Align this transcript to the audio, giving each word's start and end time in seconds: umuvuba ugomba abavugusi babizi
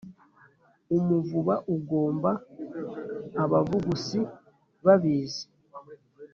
umuvuba 0.97 1.53
ugomba 1.75 2.29
abavugusi 3.43 4.19
babizi 4.85 5.45